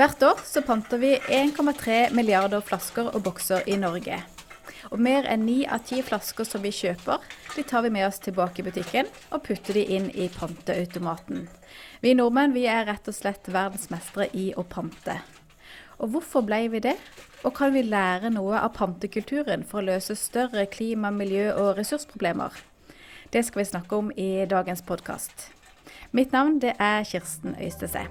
[0.00, 4.16] Hvert år så panter vi 1,3 milliarder flasker og bokser i Norge.
[4.88, 7.20] Og mer enn ni av ti flasker som vi kjøper,
[7.52, 11.44] de tar vi med oss tilbake i butikken og putter de inn i panteautomaten.
[12.00, 15.18] Vi nordmenn vi er rett og slett verdensmestere i å pante.
[16.00, 16.96] Og hvorfor ble vi det?
[17.44, 22.56] Og kan vi lære noe av pantekulturen for å løse større klima-, miljø- og ressursproblemer?
[23.36, 25.50] Det skal vi snakke om i dagens podkast.
[26.16, 28.08] Mitt navn det er Kirsten Øystese.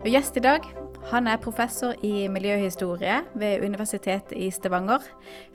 [0.00, 0.64] Og gjest i dag
[1.10, 5.04] han er professor i miljøhistorie ved Universitetet i Stavanger.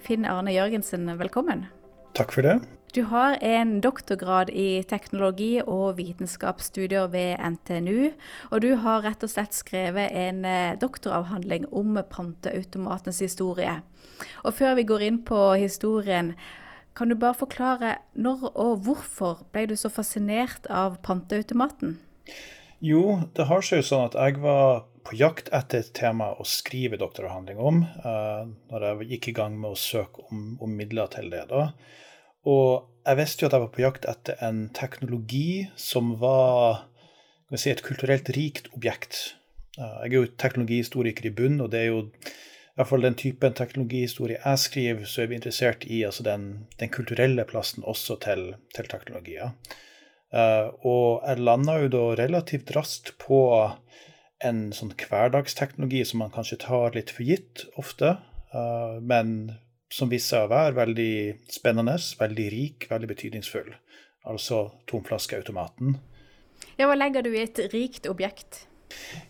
[0.05, 1.63] Finn Arne Jørgensen, velkommen.
[2.13, 2.59] Takk for det.
[2.94, 8.12] Du har en doktorgrad i teknologi og vitenskapsstudier ved NTNU.
[8.54, 13.80] Og du har rett og slett skrevet en eh, doktoravhandling om panteautomatens historie.
[14.46, 16.35] Og før vi går inn på historien,
[16.96, 21.98] kan du bare forklare når og hvorfor ble du så fascinert av panteautomaten?
[22.84, 26.45] Jo, det har seg jo sånn at jeg var på jakt etter et tema å
[26.49, 31.12] skrive doktoravhandling om, uh, når jeg gikk i gang med å søke om, om, midler
[31.13, 31.46] til det.
[31.51, 31.70] da.
[32.49, 36.87] Og jeg visste jo at jeg var på jakt etter en teknologi som var
[37.53, 39.37] si, et kulturelt rikt objekt.
[39.77, 43.15] Uh, jeg er jo teknologihistoriker i bunn, og det er jo i hvert fall den
[43.15, 48.18] typen teknologihistorie jeg skriver, så er vi interessert i altså den, den kulturelle plassen også
[48.26, 49.53] til, til teknologier.
[50.36, 53.40] Og jeg landa jo da relativt raskt på
[54.44, 58.18] en sånn hverdagsteknologi som man kanskje tar litt for gitt ofte,
[58.54, 59.55] uh, men
[59.92, 61.16] som viste seg å være veldig
[61.52, 63.72] spennende, veldig rik, veldig betydningsfull.
[64.25, 66.00] Altså tomflaskeautomaten.
[66.80, 68.66] Ja, Hva legger du i et rikt objekt?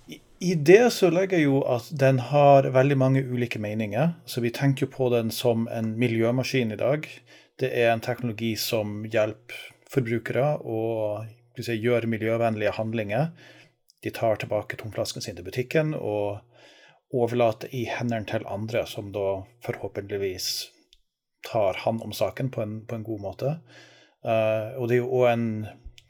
[0.10, 4.16] I, I det så legger jeg jo at den har veldig mange ulike meninger.
[4.26, 7.06] Så vi tenker jo på den som en miljømaskin i dag.
[7.60, 11.26] Det er en teknologi som hjelper forbrukere og
[11.58, 13.32] si, gjør miljøvennlige handlinger.
[14.04, 16.44] De tar tilbake tomflasken sin til butikken og
[17.16, 20.50] overlater i hendene til andre, som da forhåpentligvis
[21.46, 23.56] tar hånd om saken på en, på en god måte.
[24.26, 25.48] Uh, og det er jo òg en,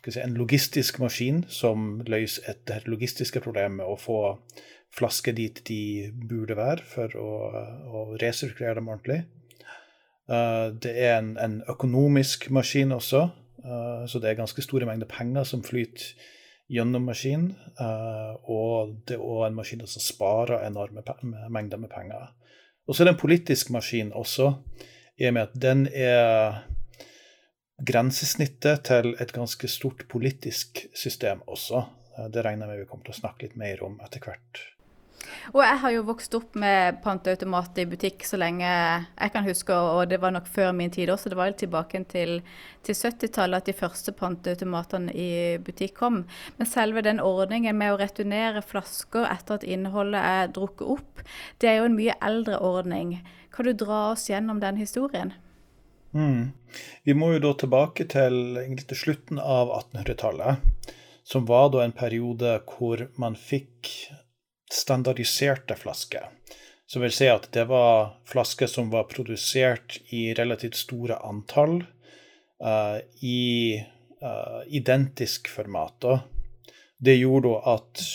[0.07, 4.19] si, en, logistisk maskin som løser et logistiske problem med å få
[4.95, 7.31] flasker dit de burde være, for å,
[7.91, 9.25] å resirkulere dem ordentlig.
[10.31, 13.27] Uh, det er en, en, økonomisk maskin også,
[13.65, 16.13] så det er ganske store mengder penger som flyter
[16.71, 17.53] gjennom maskinen.
[17.79, 21.03] Eh, og det er òg en maskin som sparer enorme
[21.49, 22.31] mengder med penger.
[22.85, 24.51] Og så er det en politisk maskin også,
[25.17, 26.63] i og med at den er
[27.85, 31.85] grensesnittet til et ganske stort politisk system også.
[32.17, 34.63] Eh, det regner jeg med vi kommer til å snakke litt mer om etter hvert.
[35.53, 39.75] Og jeg har jo vokst opp med panteautomat i butikk så lenge jeg kan huske,
[39.75, 41.31] og det var nok før min tid også.
[41.31, 42.39] Det var jo tilbake til,
[42.85, 45.29] til 70-tallet at de første panteautomatene i
[45.63, 46.23] butikk kom.
[46.57, 51.25] Men selve den ordningen med å returnere flasker etter at innholdet er drukket opp,
[51.61, 53.17] det er jo en mye eldre ordning.
[53.55, 55.33] Kan du dra oss gjennom den historien?
[56.15, 56.51] Mm.
[57.03, 60.91] Vi må jo da tilbake til, til slutten av 1800-tallet,
[61.27, 63.91] som var da en periode hvor man fikk
[64.73, 66.29] standardiserte flasker.
[66.85, 71.79] Som vil si at det var flasker som var produsert i relativt store antall
[72.61, 73.81] uh, i
[74.21, 76.05] uh, identisk format.
[76.97, 78.05] Det gjorde at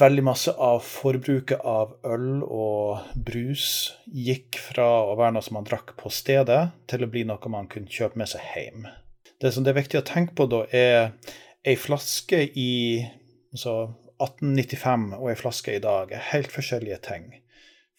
[0.00, 3.66] veldig masse av forbruket av øl og brus
[4.06, 6.60] gikk fra å være noe som man drakk på stedet,
[6.90, 8.86] til å bli noe man kunne kjøpe med seg hjem.
[9.40, 11.12] Det som det er viktig å tenke på da, er
[11.66, 12.70] ei flaske i
[13.52, 13.74] altså
[14.20, 17.30] 1895 og ei flaske i dag er helt forskjellige ting.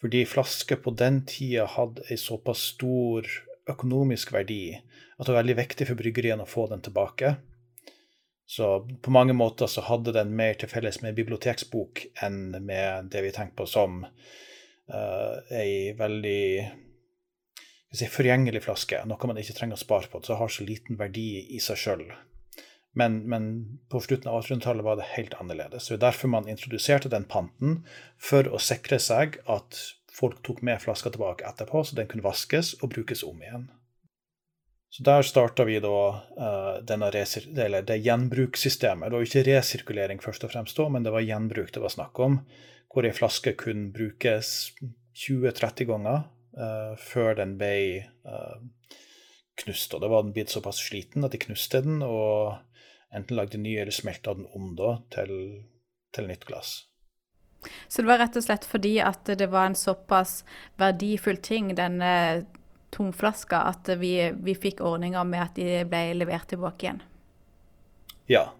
[0.02, 3.26] Fordi flasker på den tida hadde ei såpass stor
[3.70, 7.36] økonomisk verdi at det var veldig viktig for bryggeriene å få den tilbake.
[8.46, 13.22] Så på mange måter så hadde den mer til felles med biblioteksbok enn med det
[13.24, 16.42] vi tenker på som uh, ei veldig
[17.94, 19.04] si, forgjengelig flaske.
[19.08, 22.04] Noe man ikke trenger å spare på, Det har så liten verdi i seg sjøl.
[22.92, 23.44] Men, men,
[23.88, 25.90] på slutten av 1800-tallet var det helt annerledes.
[25.90, 27.82] Er derfor man introduserte den panten,
[28.20, 29.78] for å sikre seg at
[30.12, 33.70] folk tok med flaska tilbake etterpå, så den kunne vaskes og brukes om igjen.
[34.92, 35.98] Så der starta vi da
[36.36, 39.08] uh, det gjenbrukssystemet.
[39.08, 42.20] Det var ikke resirkulering først og fremst da, men det var gjenbruk det var snakk
[42.20, 42.42] om.
[42.92, 44.74] Hvor ei flaske kunne brukes
[45.16, 46.26] 20-30 ganger
[46.60, 47.72] uh, før den ble
[48.28, 48.60] uh,
[49.64, 49.96] knust.
[49.96, 52.60] Og det var den blitt såpass sliten at de knuste den, og
[53.14, 55.34] enten lagde ny eller smelta den om da til,
[56.14, 56.82] til nytt glass.
[57.88, 60.42] Så det var rett og slett fordi at det var en såpass
[60.80, 62.44] verdifull ting, denne
[62.92, 67.00] tomflaska, at vi, vi fikk ordninger med at de ble levert tilbake igjen.
[68.30, 68.50] Ja.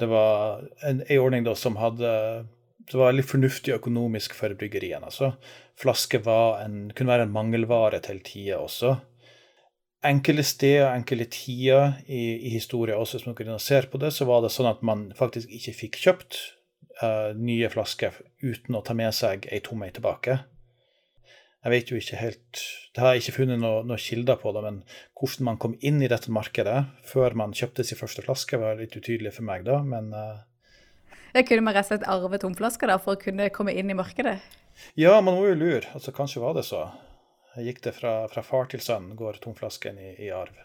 [0.00, 2.10] Det var en, en ordning da som hadde
[2.90, 5.06] det var veldig fornuftig økonomisk for bryggeriene.
[5.06, 5.32] Altså.
[5.78, 8.96] Flaske en, kunne være en mangelvare til tider også.
[10.02, 14.26] Enkelte steder, enkelte tider i, i historien også, hvis man kunne se på det, så
[14.26, 16.38] var det sånn at man faktisk ikke fikk kjøpt
[17.02, 20.40] uh, nye flasker uten å ta med seg ei tom ei tilbake.
[21.62, 22.60] Jeg vet jo ikke helt
[22.90, 24.80] Det har jeg ikke funnet noen noe kilder på, det, men
[25.14, 28.98] hvordan man kom inn i dette markedet før man kjøpte sin første flaske, var litt
[28.98, 29.78] utydelig for meg da.
[29.86, 30.42] Men uh,
[31.32, 33.96] jeg kunne man rett og slett arve tomflasker da, for å kunne komme inn i
[33.96, 34.36] markedet?
[34.98, 35.86] Ja, man må jo lure.
[35.96, 36.82] Altså, kanskje var det så.
[37.56, 40.56] Gikk det fra, fra far til sønn, går tomflasken i, i arv.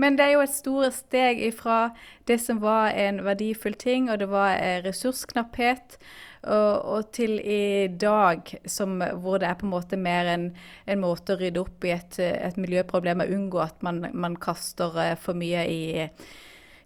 [0.00, 1.92] Men det er jo et stort steg ifra
[2.26, 5.98] det som var en verdifull ting, og det var eh, ressursknapphet,
[6.40, 10.46] og, og til i dag som, hvor det er på en måte mer en,
[10.88, 14.96] en måte å rydde opp i et, et miljøproblem og unngå at man, man kaster
[15.04, 15.82] eh, for mye i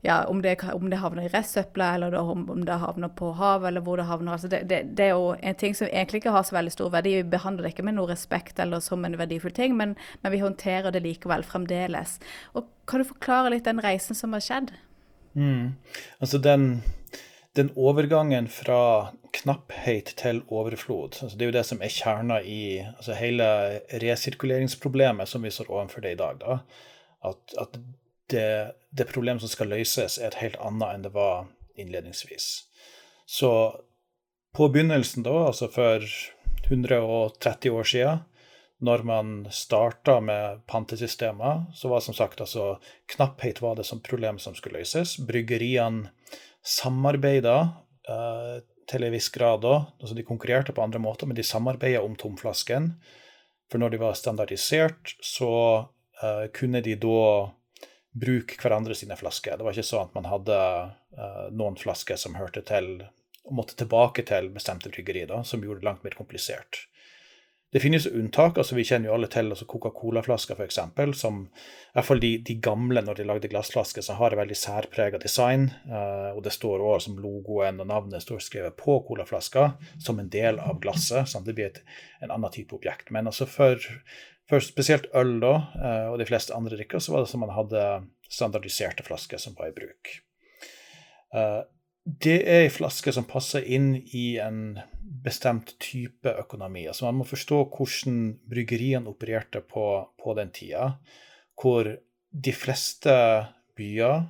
[0.05, 3.81] ja, om, det, om det havner i restsøpla, eller om det havner på havet, eller
[3.87, 4.35] hvor det havner.
[4.35, 6.91] Altså det, det, det, er jo en ting som egentlig ikke har så veldig stor
[6.93, 7.15] verdi.
[7.23, 10.43] Vi behandler det ikke med noe respekt eller som en verdifull ting, men, men vi
[10.45, 12.19] håndterer det likevel fremdeles.
[12.53, 14.75] Og Kan du forklare litt den reisen som har skjedd?
[15.41, 15.73] Mm.
[16.21, 16.69] Altså den,
[17.57, 22.63] den, overgangen fra knapphet til overflod, altså det er jo det som er kjerna i
[22.85, 23.49] altså hele
[24.05, 26.45] resirkuleringsproblemet som vi står overfor det i dag.
[26.45, 26.61] da,
[27.25, 27.81] at, at
[28.31, 32.49] det, det problemet som skal løses, er et helt annet enn det var innledningsvis.
[33.27, 33.51] Så
[34.55, 36.05] på begynnelsen, da, altså for
[36.69, 38.23] 130 år siden,
[38.85, 42.77] når man starta med pantesystemer, så var som sagt altså
[43.15, 45.17] knapphet var det som problem som skulle løses.
[45.25, 46.11] Bryggeriene
[46.65, 47.57] samarbeida
[48.11, 48.61] uh,
[48.91, 49.77] til en viss grad da.
[50.01, 52.93] Altså de konkurrerte på andre måter, men de samarbeida om tomflasken.
[53.73, 55.53] For når de var standardisert, så
[56.21, 57.25] uh, kunne de da
[58.15, 59.59] bruke hverandre sine flasker.
[59.59, 60.59] Det var ikke sånn at man hadde
[61.19, 62.97] uh, noen flasker som hørte til
[63.45, 66.87] og måtte tilbake til bestemte bryggeri, da, som gjorde det langt mer komplisert.
[67.75, 68.59] Det finnes unntak.
[68.59, 70.79] altså Vi kjenner jo alle til altså Coca-Cola-flasker, f.eks.,
[71.19, 74.59] som i hvert fall de, de, gamle, når de lagde glassflasker, som har et veldig
[74.59, 75.67] særprega design.
[75.89, 80.31] Uh, og det står også som logoen og navnet står skrevet på colaflaska som en
[80.31, 81.27] del av glasset.
[81.33, 81.83] sånn Det blir et,
[82.23, 83.11] en annen type objekt.
[83.11, 83.83] Men altså for
[84.49, 87.55] for spesielt øl da, eh, og de fleste andre drikker, så var det som man
[87.57, 87.85] hadde
[88.29, 90.11] standardiserte flasker som var i bruk.
[92.05, 94.77] Det er en flaske som passer inn i en
[95.25, 96.85] bestemt type økonomi.
[96.89, 98.19] Altså Man må forstå hvordan
[98.51, 99.87] bryggeriene opererte på,
[100.21, 100.99] på den tida,
[101.61, 101.89] hvor
[102.35, 103.15] de fleste
[103.79, 104.27] byer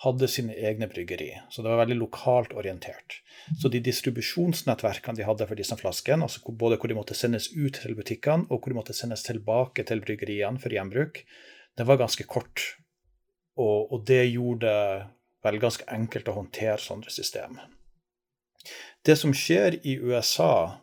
[0.00, 1.28] hadde sine egne bryggeri.
[1.52, 3.18] Så det var veldig lokalt orientert.
[3.60, 7.82] Så de distribusjonsnettverkene de hadde for disse flaskene, altså både hvor de måtte sendes ut
[7.82, 11.20] til butikkene, og hvor de måtte sendes tilbake til bryggeriene for gjenbruk,
[11.76, 12.64] det var ganske kort.
[13.60, 14.72] Og, og det gjorde
[15.44, 17.58] vel ganske enkelt å håndtere sånne system.
[19.06, 20.80] Det som skjer i USA,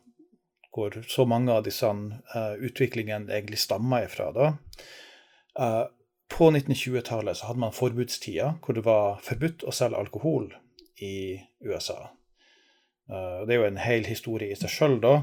[0.73, 4.49] hvor så mange av disse uh, utviklingene egentlig stammer ifra, da,
[5.59, 5.85] uh,
[6.27, 10.49] på 1920-tallet så hadde man forbudstida hvor det var forbudt å selge alkohol
[11.01, 12.09] i USA.
[13.07, 15.13] Uh, det er jo en hel historie i seg sjøl, da.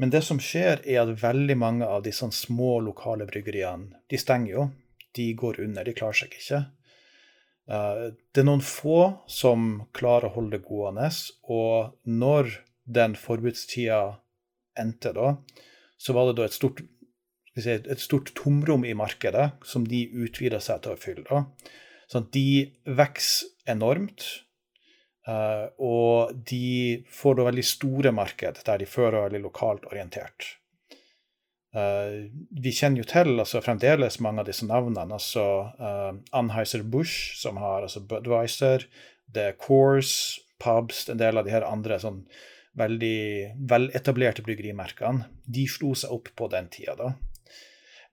[0.00, 4.52] Men det som skjer, er at veldig mange av sånn små lokale bryggeriene de stenger
[4.54, 4.70] jo.
[5.16, 6.62] De går under, de klarer seg ikke.
[7.66, 11.08] Uh, det er noen få som klarer å holde det gående.
[11.50, 12.52] Og når
[12.86, 14.20] den forbudstida
[14.78, 15.34] endte, da,
[15.98, 16.82] så var det da et stort
[17.56, 21.44] si, et stort tomrom i markedet som de utvider seg til å fylle.
[22.12, 22.48] Sånn de
[22.86, 24.26] vokser enormt.
[25.26, 30.52] Uh, og de får da veldig store marked der de før var veldig lokalt orientert.
[31.76, 35.12] Uh, vi kjenner jo til altså, fremdeles mange av disse navnene.
[35.12, 35.44] altså
[35.76, 38.86] uh, Anheuser-Busch, som har altså, Budwiser,
[39.32, 42.22] The Course, Pubs, en del av de her andre sånn
[42.80, 45.28] veldig veletablerte bryggerimerkene.
[45.44, 46.96] De slo seg opp på den tida.
[46.96, 47.12] da.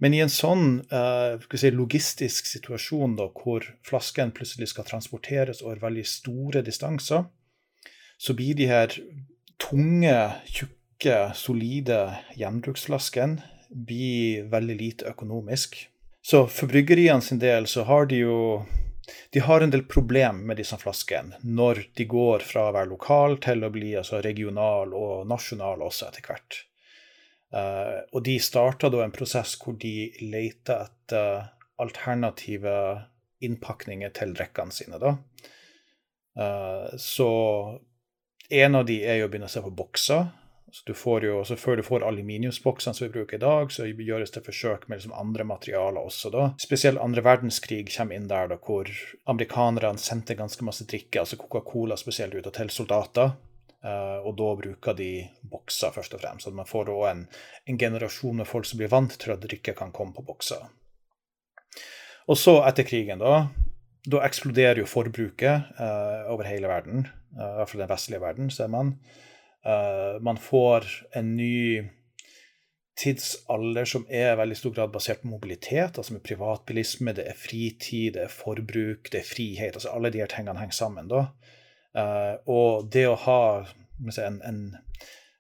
[0.04, 5.80] Men i en sånn uh, si, logistisk situasjon da, hvor flasken plutselig skal transporteres over
[5.86, 7.30] veldig store distanser,
[8.20, 8.92] så blir de her
[9.62, 10.20] tunge,
[10.52, 12.02] tjukke, solide
[12.40, 15.78] gjenbruksflaskene veldig lite økonomisk.
[16.24, 18.40] Så for bryggeriene sin del så har de jo
[19.30, 23.36] de har en del problem med disse flaskene når de går fra å være lokal
[23.44, 26.60] til å bli altså, regional og nasjonal også etter hvert.
[27.54, 31.50] Uh, og de starta da en prosess hvor de leita etter
[31.84, 32.76] alternative
[33.44, 35.02] innpakninger til drikkene sine.
[35.02, 35.18] da.
[36.40, 37.30] Uh, så
[38.50, 40.32] en av de er jo å begynne å se på bokser.
[40.74, 44.32] Så du jo, så Før du får aluminiumsboksene som vi bruker i dag, så gjøres
[44.34, 46.32] det forsøk med liksom andre materialer også.
[46.34, 46.54] da.
[46.58, 48.90] Spesielt andre verdenskrig kommer inn der da, hvor
[49.30, 53.36] amerikanerne sendte ganske masse drikke, altså Coca-Cola spesielt, ut til soldater.
[53.84, 55.10] Uh, og da bruker de
[55.52, 56.48] bokser, først og fremst.
[56.48, 57.26] Så man får da en,
[57.68, 60.64] en, generasjon med folk som blir vant til at drikke kan komme på bokser.
[62.26, 63.44] Og så, etter krigen, da,
[64.10, 67.06] da eksploderer jo forbruket uh, over hele verden.
[67.36, 68.96] Uh, I hvert fall den vestlige verden, ser man.
[69.64, 71.84] Uh, man får en ny
[73.00, 77.40] tidsalder som er i veldig stor grad basert på mobilitet, altså med privatbilisme, det er
[77.40, 79.74] fritid, det er forbruk, det er frihet.
[79.74, 81.10] altså Alle de her tingene henger sammen.
[81.10, 81.26] da.
[81.94, 83.42] Uh, og det å ha
[84.18, 84.62] en, en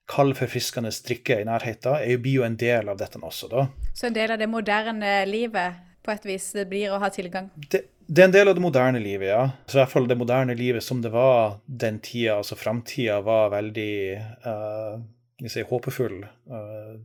[0.09, 3.49] kald, forfriskende drikke i nærheten blir jo en del av dette også.
[3.51, 3.67] da.
[3.93, 7.49] Så en del av det moderne livet på et vis det blir å ha tilgang?
[7.55, 9.43] Det, det er en del av det moderne livet, ja.
[9.67, 13.95] Så hvert fall det moderne livet som det var den tida, altså framtida, var veldig
[14.45, 14.97] uh,
[15.47, 16.19] si, håpefull.
[16.51, 16.99] Uh,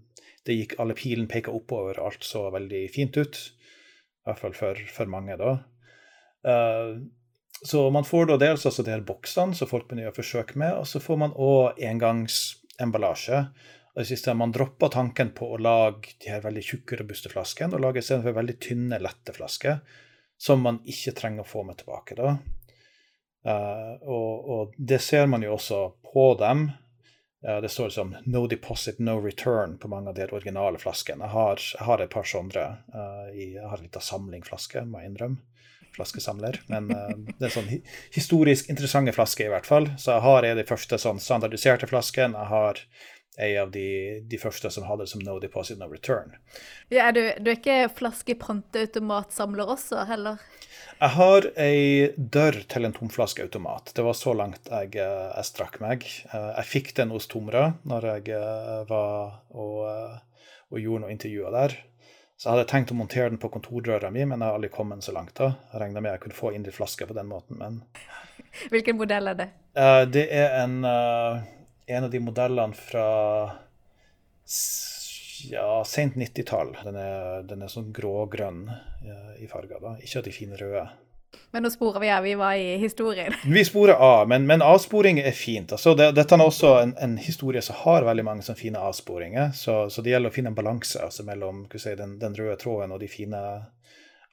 [0.47, 3.39] det gikk alle pilen peka oppover, alt så veldig fint ut.
[3.39, 5.55] I hvert fall for, for mange, da.
[6.47, 6.99] Uh,
[7.63, 10.77] så man får da dels altså de her boksene som folk begynner å forsøke med,
[10.79, 13.43] og så får man òg engangsemballasje.
[13.99, 17.75] Og det siste, Man dropper tanken på å lage de her veldig tjukke, robuste flaskene,
[17.75, 19.81] og lager istedenfor veldig tynne, lette flasker
[20.39, 22.15] som man ikke trenger å få med tilbake.
[22.15, 22.37] da.
[23.43, 25.81] Uh, og, og, det ser man jo også
[26.13, 26.69] på dem.
[27.43, 31.25] Uh, det står som 'no deposit, no return' på mange av de originale flaskene.
[31.27, 32.71] Jeg har, jeg har et par sånne.
[32.95, 35.43] Uh, jeg har en liten samling flasker, må jeg innrømme.
[35.99, 36.61] Flaskesamler.
[36.71, 36.87] Men
[37.41, 37.71] det er sånn
[38.15, 39.89] historisk interessante flasker, i hvert fall.
[39.99, 42.39] Så jeg har de første sånn standardiserte flaskene.
[42.39, 42.83] Jeg har
[43.39, 46.35] en av de, de, første som hadde det som no deposit, no return.
[46.91, 50.41] Ja, er du, du, er ikke flaskepanteautomatsamler også, heller?
[50.99, 53.93] Jeg har ei dør til en tomflaskeautomat.
[53.95, 56.07] Det var så langt jeg, eh, jeg strakk meg.
[56.33, 61.55] Eh, jeg fikk den hos Tomra når jeg eh, var og, og gjorde noen intervjuer
[61.55, 61.77] der.
[62.39, 65.07] Så jeg hadde tenkt å montere den på kontordøra mi, men jeg har aldri kommet
[65.07, 65.37] så langt.
[65.39, 65.53] da.
[65.71, 67.81] Jeg regna med jeg kunne få inn de flasker på den måten, men
[68.73, 69.49] Hvilken modell er det?
[70.11, 70.77] Det er en
[71.89, 73.09] en av de modellene fra
[75.49, 76.77] ja, sent 90-tall.
[76.85, 76.99] Den,
[77.49, 78.67] den, er sånn grå-grønn
[79.41, 79.97] i farger, da.
[80.03, 80.89] ikke av de fine røde.
[81.51, 83.35] Men nå sporer vi av, vi var i historien.
[83.45, 85.73] Vi sporer av, men, men avsporing er fint.
[85.73, 89.53] Altså, det, dette er også en, en, historie som har veldig mange sånne fine avsporinger.
[89.57, 92.93] Så, så, det gjelder å finne en balanse altså, mellom si, den, den, røde tråden
[92.93, 93.43] og de fine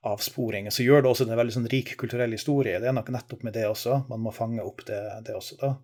[0.05, 0.75] avsporinger.
[0.75, 2.79] Så gjør det også en veldig sånn, rik kulturell historie.
[2.83, 4.01] Det er nok nettopp med det også.
[4.11, 5.59] Man må fange opp det, det også.
[5.63, 5.75] da.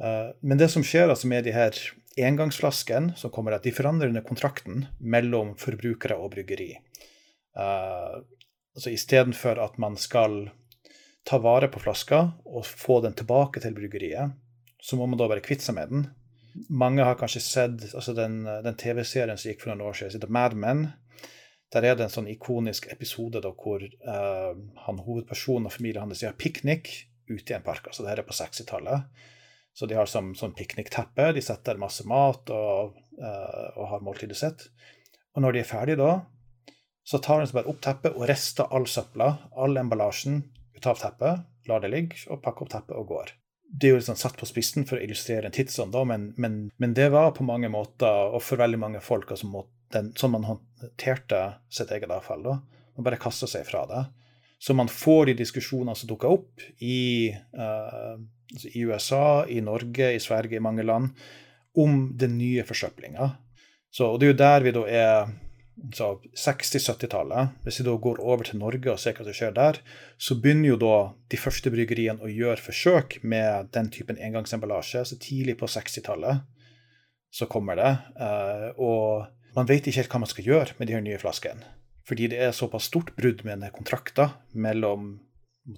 [0.00, 1.76] Eh, men det som skjer altså med de her
[2.16, 6.74] engangsflaskene, som kommer at de forandrer under kontrakten mellom forbrukere og bryggeri.
[7.56, 8.20] Uh,
[8.76, 10.50] altså Istedenfor at man skal
[11.28, 14.34] ta vare på flaska og få den tilbake til bryggeriet,
[14.82, 16.06] så må man da bare kvitte seg med den.
[16.68, 20.32] Mange har kanskje sett altså den, den TV-serien som gikk for noen år siden, The
[20.32, 20.90] Mad Men.
[21.72, 24.52] Der er det en sånn ikonisk episode da, hvor uh,
[24.84, 26.90] han, hovedpersonen og familien hans har piknik
[27.30, 27.86] ute i en park.
[27.86, 29.22] altså det her er på 60-tallet.
[29.72, 31.30] Så de har som sånn piknikteppe.
[31.32, 34.66] De setter masse mat og, uh, og har måltidet sitt.
[35.32, 36.12] Og når de er ferdige da,
[37.02, 40.42] så tar de bare opp teppet og rister all søpla, all emballasjen,
[40.76, 43.32] ut av teppet, lar det ligge, og pakker opp teppet og går.
[43.72, 46.66] Det er jo liksom satt på spissen for å illustrere en tidsånd, da, men, men,
[46.76, 49.64] men, det var på mange måter, og for veldig mange folk, altså,
[49.94, 51.40] den, sånn man håndterte
[51.72, 52.44] sitt eget avfall.
[52.44, 52.58] da,
[52.98, 54.04] Man bare kasta seg fra det.
[54.62, 58.14] Så man får de diskusjonene som dukker opp i uh,
[58.72, 61.12] i USA, i Norge, i Sverige, i mange land,
[61.78, 63.30] om den nye forsøplinga.
[64.00, 65.32] Og det er jo der vi da er
[65.82, 67.56] 60-70-tallet.
[67.64, 69.80] Hvis vi da går over til Norge og ser hva som skjer der,
[70.20, 70.96] så begynner jo da
[71.32, 75.04] de første bryggeriene å gjøre forsøk med den typen engangsemballasje.
[75.08, 76.44] Så tidlig på 60-tallet
[77.32, 77.92] så kommer det.
[78.20, 81.64] Eh, og man vet ikke helt hva man skal gjøre med de her nye flaskene.
[82.08, 85.14] Fordi det er såpass stort brudd med denne kontrakten mellom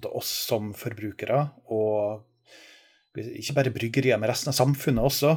[0.09, 2.23] oss som forbrukere og
[3.15, 5.35] ikke bare bryggerier, men resten av samfunnet også.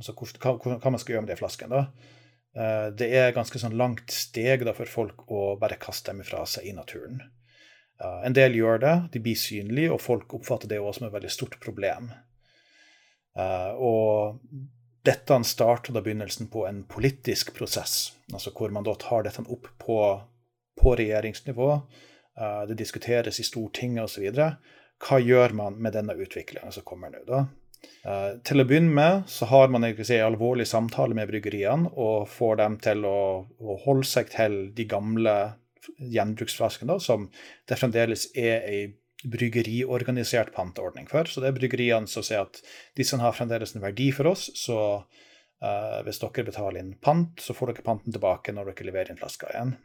[0.00, 1.78] Altså hva, hva, man skal gjøre med de flaskene.
[1.82, 2.18] da.
[2.58, 6.42] Eh, det er ganske sånn langt steg da for folk å bare kaste dem fra
[6.48, 7.22] seg i naturen.
[8.02, 11.28] En del gjør det, de blir synlige, og folk oppfatter det også som et veldig
[11.30, 12.08] stort problem.
[13.38, 14.40] Eh, og
[15.06, 19.68] dette starter da begynnelsen på en politisk prosess, altså hvor man da tar dette opp
[19.82, 19.98] på,
[20.78, 21.70] på regjeringsnivå.
[22.38, 24.28] Eh, det diskuteres i Stortinget osv.
[24.28, 24.50] Og, så
[25.02, 27.24] hva gjør man med denne utviklinga som kommer nå?
[27.28, 27.44] da?
[28.06, 32.28] Uh, til å begynne med så har man en si, alvorlig samtale med bryggeriene og
[32.30, 35.36] får dem til å, å holde seg til de gamle
[35.98, 37.26] gjenbruksflaskene, som
[37.66, 38.82] det fremdeles er ei
[39.22, 41.26] bryggeriorganisert panteordning for.
[41.30, 42.58] Så det er bryggeriene som sier at
[42.98, 44.78] disse har fremdeles en verdi for oss, så
[45.62, 49.18] Uh, hvis dere betaler inn pant, så får dere panten tilbake når dere leverer inn
[49.20, 49.76] flaska igjen.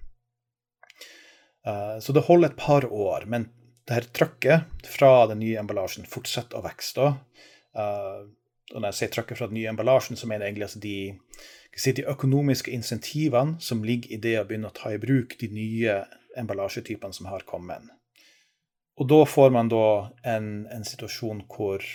[1.68, 3.46] Uh, så det holder et par år, men
[3.88, 7.12] det her trykket fra den nye emballasjen fortsetter å vokse.
[7.78, 8.28] Uh,
[8.74, 10.98] og når jeg sier trykket fra den nye emballasjen, så mener jeg egentlig altså de,
[11.72, 15.50] si, de økonomiske insentivene som ligger i det å begynne å ta i bruk de
[15.54, 16.02] nye
[16.38, 17.88] emballasjetypene som har kommet.
[18.98, 19.88] Og da får man da
[20.26, 21.86] en, en situasjon hvor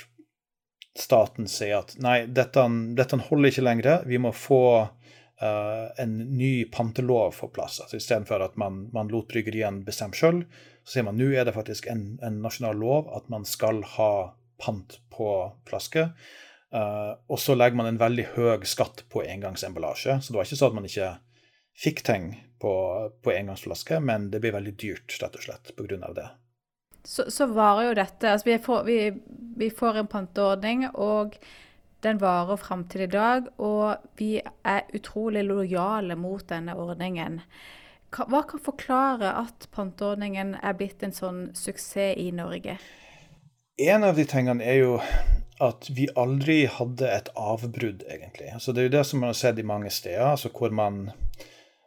[0.98, 2.64] staten sier at nei, dette,
[2.96, 7.80] dette holder ikke lenger, vi må få uh, en ny pantelov på plass.
[7.82, 10.44] Altså Istedenfor at man, man lot bryggeriene bestemme sjøl,
[10.82, 14.12] så sier man nå er det faktisk en, en, nasjonal lov at man skal ha
[14.62, 15.28] pant på
[15.68, 16.12] flasker.
[16.72, 20.20] Uh, og så legger man en veldig høy skatt på engangsemballasje.
[20.20, 21.10] Så det var ikke sånn at man ikke
[21.82, 22.30] fikk ting
[22.62, 22.72] på,
[23.22, 26.12] på engangsflaske, men det blir veldig dyrt rett og slett pga.
[26.16, 26.30] det
[27.04, 28.98] så, så varer jo dette altså vi, får, vi,
[29.58, 31.36] vi får en panteordning, og
[32.02, 33.48] den varer fram til i dag.
[33.62, 37.40] Og vi er utrolig lojale mot denne ordningen.
[38.12, 42.76] Hva kan forklare at panteordningen er blitt en sånn suksess i Norge?
[43.80, 44.98] En av de tingene er jo
[45.62, 48.50] at vi aldri hadde et avbrudd, egentlig.
[48.52, 51.06] Altså, det er jo det som man har sett i mange steder, altså hvor man,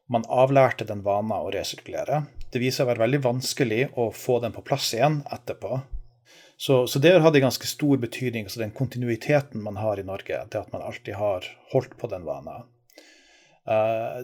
[0.09, 2.23] man avlærte den vana å resirkulere
[2.55, 5.81] det viser seg å være veldig vanskelig å få den på plass igjen etterpå.
[6.55, 10.05] Så, så det har hatt en ganske stor betydning, altså den kontinuiteten man har i
[10.07, 10.37] Norge.
[10.47, 12.61] Det at man alltid har holdt på den vana.
[13.67, 14.23] Uh,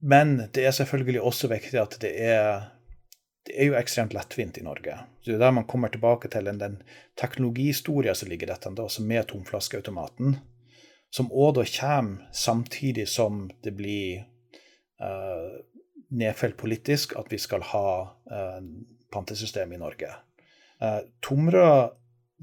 [0.00, 2.68] men det er selvfølgelig også viktig at det er,
[3.46, 4.94] det er jo ekstremt lettvint i Norge.
[5.24, 6.78] Det er der man kommer tilbake til den, den
[7.18, 10.38] teknologihistorien som ligger i dette, altså med tomflaskeautomaten.
[11.10, 14.26] Som òg da kommer samtidig som det blir
[15.00, 15.58] uh,
[16.10, 17.88] nedfelt politisk at vi skal ha
[18.30, 18.60] uh,
[19.12, 20.12] pantesystem i Norge.
[20.82, 21.90] Uh, Tomra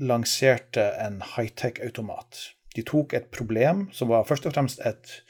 [0.02, 2.42] lanserte en high-tech-automat.
[2.76, 5.22] De tok et problem som var først og fremst et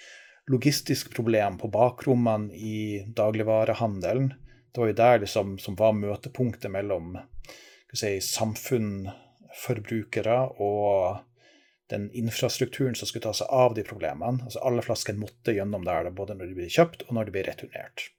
[0.52, 4.34] logistisk problem på bakrommene i dagligvarehandelen.
[4.72, 7.16] Det var jo der liksom, som var møtepunktet mellom
[7.96, 9.08] si, samfunn,
[9.56, 11.22] forbrukere og
[11.90, 14.44] den infrastrukturen som skulle ta seg av de problemene.
[14.44, 17.46] Altså Alle flaskene måtte gjennom der, både når de ble kjøpt og når de ble
[17.48, 18.10] returnert.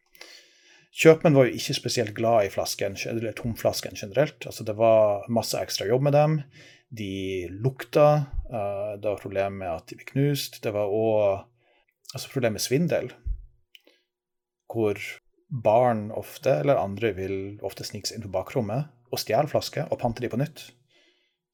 [0.96, 4.46] Kjøpmenn var jo ikke spesielt glad i flasken, eller tomflasken generelt.
[4.48, 6.38] Altså, det var masse ekstra jobb med dem.
[6.88, 8.06] De lukta.
[8.48, 10.62] Uh, det var problemer med at de ble knust.
[10.64, 11.44] Det var òg
[12.16, 13.12] altså, problemet med svindel.
[14.72, 15.00] Hvor
[15.48, 20.00] barn ofte, eller andre, vil ofte snike seg inn på bakrommet og stjele flasker og
[20.02, 20.66] pante de på nytt.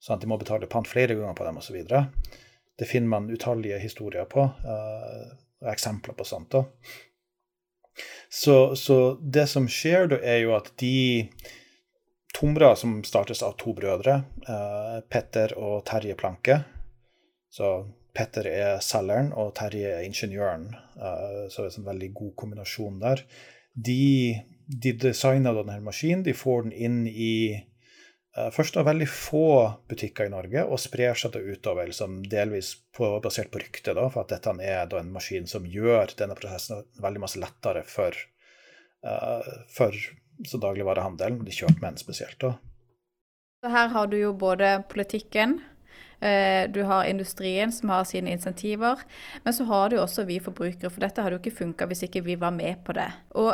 [0.03, 1.77] Sånn at de må betale pant flere ganger på dem osv.
[2.79, 6.57] Det finner man utallige historier på, uh, eksempler på sånt.
[6.57, 6.65] da.
[8.33, 11.29] Så, så, det som skjer da, er jo at de
[12.33, 14.15] Tomra, som startes av to brødre,
[14.49, 16.55] eh, Petter og Terje Planke
[17.53, 17.67] Så
[18.13, 20.69] Petter er selgeren, og Terje er ingeniøren.
[20.95, 23.23] Eh, så det er en veldig god kombinasjon der.
[23.73, 24.35] De,
[24.67, 26.25] de designer denne maskinen.
[26.25, 27.33] De får den inn i
[28.37, 29.47] Eh, først av veldig få
[29.89, 34.23] butikker i Norge, og sprer seg da utover, liksom delvis på, basert på rykte, for
[34.23, 38.17] at dette er en maskin som gjør denne prosessen veldig masse lettere for,
[39.05, 39.93] uh, for
[40.65, 42.39] dagligvarehandelen, de kjøpmenn spesielt.
[42.41, 42.55] da.
[43.61, 45.72] Så her har du jo både politikken, eh,
[46.73, 49.01] du har industrien som har sine insentiver,
[49.43, 52.21] men så har du også vi forbrukere, for dette hadde jo ikke funka hvis ikke
[52.23, 53.09] vi var med på det.
[53.35, 53.51] Og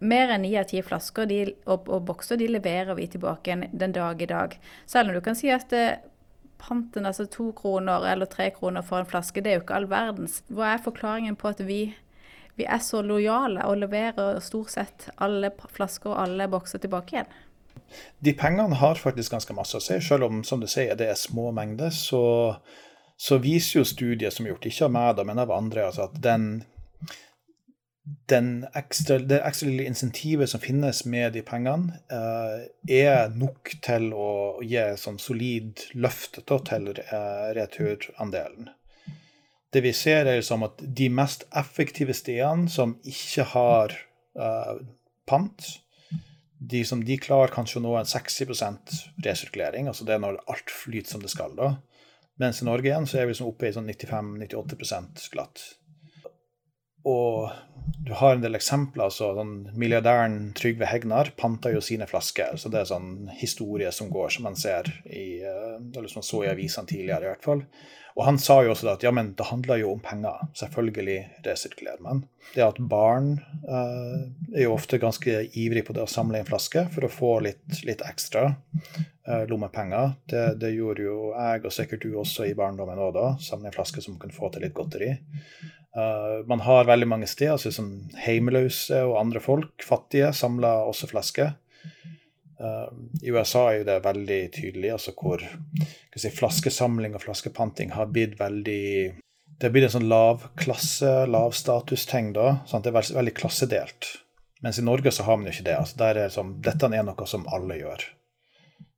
[0.00, 3.94] mer enn ni av ti flasker de, og, og, bokser de leverer vi tilbake den
[3.94, 4.58] dag i dag.
[4.86, 5.98] Selv om du kan si at eh,
[6.58, 9.90] panten, altså to kroner eller tre kroner for en flaske, det er jo ikke all
[9.90, 10.42] verdens.
[10.50, 11.80] Hva er forklaringen på at vi,
[12.58, 17.36] vi er så lojale og leverer stort sett alle flasker og alle bokser tilbake igjen?
[18.24, 20.00] De pengene har faktisk ganske masse å si.
[20.04, 22.56] Selv om som du sier, det er små mengder, så,
[23.16, 26.18] så viser jo studier som er gjort, ikke av meg, men av andre, altså at
[28.28, 34.12] den ekstra, det ekstra lille insentivet som finnes med de pengene, eh, er nok til
[34.16, 34.30] å
[34.64, 38.70] gi sånn solid løft da, til eh, returandelen.
[39.72, 43.96] Det vi ser, er liksom at de mest effektive stedene som ikke har
[44.38, 44.78] eh,
[45.28, 45.68] pant,
[46.58, 48.94] de som de klarer kanskje å nå en 60%
[49.24, 51.54] resirkulering, altså det er når alt flyter som det skal.
[51.58, 51.76] da.
[52.38, 55.62] Mens i Norge igjen så er vi liksom oppe i sånn 95-98% glatt.
[57.08, 57.48] Og
[58.04, 59.10] du har en del eksempler.
[59.10, 62.56] så sånn Milliardæren Trygve Hegnar panta jo sine flasker.
[62.56, 66.30] så Det er sånn historie som går, som man ser i, eh, eller som man
[66.30, 67.24] så i avisene tidligere.
[67.24, 67.62] i hvert fall.
[68.18, 70.48] Og Han sa jo også at ja, men det handler jo om penger.
[70.58, 72.24] Selvfølgelig resirkulerer man.
[72.50, 74.24] Det at barn eh,
[74.56, 77.84] er jo ofte ganske ivrig på det å samle inn flasker for å få litt,
[77.86, 78.48] litt ekstra.
[79.28, 80.16] eh, lommepenger.
[80.26, 83.28] Det, det, gjorde jo jeg, og sikkert du også i barndommen òg, da.
[83.42, 85.14] Samle en flaske som kunne få til litt godteri.
[85.96, 87.88] Uh, man har veldig mange steder, altså som
[88.22, 91.54] heimeløse og andre folk, fattige, samler også flasker.
[92.58, 92.90] Uh,
[93.22, 95.42] I USA er det veldig tydelig, altså hvor
[96.18, 98.86] si, flaskesamling og flaskepanting har blitt veldig
[99.58, 102.32] Det har blitt en sånn lavklasse, lavstatusting?
[102.34, 104.10] Det er veldig, veldig, klassedelt.
[104.62, 105.76] Mens i Norge så har man jo ikke det.
[105.78, 108.06] Altså, er sånn, dette er noe som alle gjør.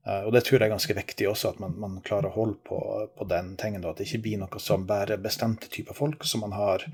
[0.09, 2.57] Uh, og det tror jeg er ganske viktig også, at man, man klarer å holde
[2.65, 2.81] på,
[3.17, 3.85] på den tingen.
[3.85, 6.87] At det ikke blir noe som bare bestemte typer folk, som man har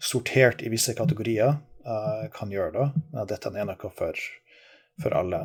[0.00, 2.72] sortert i visse kategorier, uh, kan gjøre.
[2.76, 4.24] da, Men at dette er noe for,
[5.00, 5.44] for alle.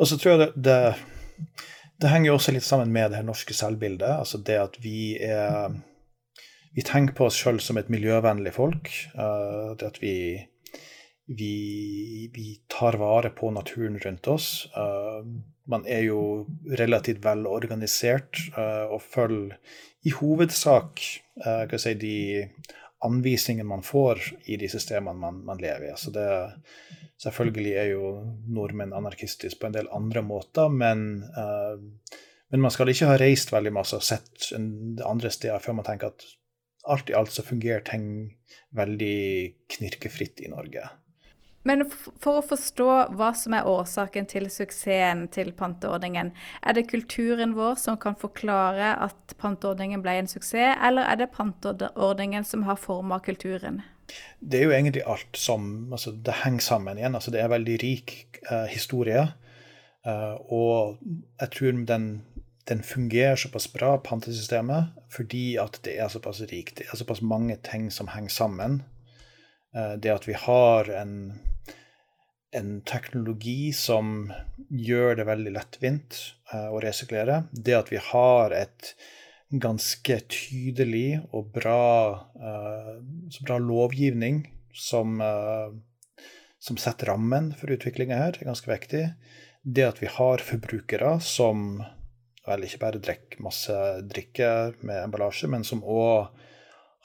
[0.00, 1.46] Og så tror jeg det, det,
[2.00, 4.08] det henger jo også litt sammen med det her norske selvbildet.
[4.08, 5.78] Altså det at vi er
[6.70, 8.88] Vi tenker på oss sjøl som et miljøvennlig folk.
[9.18, 10.38] Uh, det at vi,
[11.26, 11.54] vi,
[12.30, 14.68] vi, tar vare på naturen rundt oss.
[14.76, 15.26] Uh,
[15.66, 16.46] man er jo
[16.78, 19.58] relativt velorganisert uh, og følger
[20.06, 22.46] i hovedsak si, de
[23.04, 25.90] anvisningene man får i de systemene man, man lever i.
[25.90, 26.28] Altså det,
[27.20, 28.10] Selvfølgelig er jo
[28.48, 31.76] nordmenn anarkistiske på en del andre måter, men, uh,
[32.48, 36.14] men man skal ikke ha reist veldig masse og sett andre steder før man tenker
[36.14, 36.24] at
[36.88, 38.06] alt i alt så fungerer ting
[38.76, 39.20] veldig
[39.68, 40.88] knirkefritt i Norge.
[41.68, 46.32] Men for å forstå hva som er årsaken til suksessen til panteordningen,
[46.64, 51.34] er det kulturen vår som kan forklare at panteordningen ble en suksess, eller er det
[51.36, 53.82] panteordningen som har forma kulturen?
[54.40, 57.14] Det er jo egentlig alt som altså Det henger sammen igjen.
[57.14, 58.14] altså Det er veldig rik
[58.50, 59.26] uh, historie.
[60.06, 60.98] Uh, og
[61.40, 62.06] jeg tror den,
[62.68, 66.78] den, fungerer såpass bra, pantesystemet, fordi at det er såpass rikt.
[66.78, 68.82] Det er såpass mange ting som henger sammen.
[69.76, 71.14] Uh, det at vi har en,
[72.56, 74.32] en teknologi som
[74.70, 76.20] gjør det veldig lettvint
[76.50, 77.44] å resirkulere.
[77.52, 78.94] Det at vi har et
[79.50, 82.98] ganske tydelig og bra, uh,
[83.42, 85.72] bra lovgivning som, uh,
[86.62, 89.08] som, setter rammen for utviklinga her, er ganske viktig.
[89.62, 91.82] Det at vi har forbrukere som
[92.46, 93.74] vel ikke bare drikker masse
[94.10, 94.52] drikke
[94.86, 96.30] med emballasje, men som òg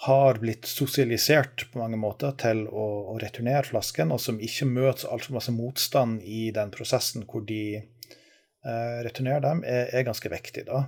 [0.05, 5.09] har blitt sosialisert på mange måter til å, å returnere flasken, og som ikke møter
[5.11, 10.67] altfor masse motstand i den prosessen hvor de uh, returnerer dem, er, er ganske viktig.
[10.67, 10.83] da.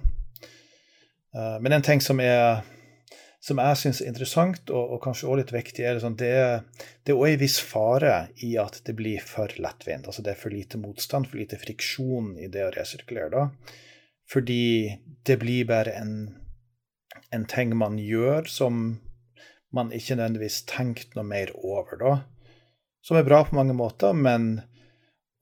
[1.36, 2.62] Uh, men en ting som, er,
[3.44, 6.34] som jeg syns er interessant, og, og kanskje også litt viktig, er liksom det,
[7.04, 10.08] det er òg en viss fare i at det blir for lettvint.
[10.08, 13.32] Altså det er for lite motstand, for lite friksjon i det å resirkulere.
[13.34, 13.76] da.
[14.28, 16.16] Fordi det blir bare en,
[17.32, 18.98] en ting man gjør som
[19.76, 22.16] man ikke nødvendigvis tenkte noe mer over, da.
[23.04, 24.62] Som er bra på mange måter, men